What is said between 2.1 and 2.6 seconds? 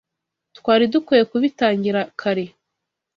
kare.